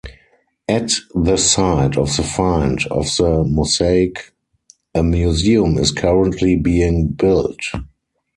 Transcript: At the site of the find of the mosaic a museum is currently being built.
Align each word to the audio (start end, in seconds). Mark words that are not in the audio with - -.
At 0.67 0.93
the 1.13 1.37
site 1.37 1.95
of 1.95 2.15
the 2.17 2.23
find 2.23 2.79
of 2.87 3.05
the 3.17 3.43
mosaic 3.47 4.33
a 4.95 5.03
museum 5.03 5.77
is 5.77 5.91
currently 5.91 6.55
being 6.55 7.09
built. 7.09 7.59